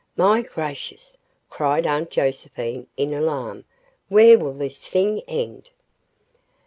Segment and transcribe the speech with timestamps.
[0.17, 1.15] "My gracious,"
[1.47, 3.65] cried Aunt Josephine, in alarm,
[4.09, 5.69] "where will this thing end?"